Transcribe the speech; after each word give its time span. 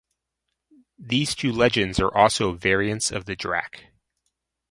These 0.97 1.35
two 1.35 1.51
legends 1.51 1.99
are 1.99 2.11
also 2.11 2.53
variants 2.53 3.11
of 3.11 3.25
the 3.25 3.35
drac. 3.35 3.93